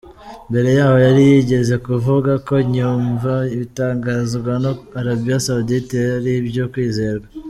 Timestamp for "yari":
1.05-1.21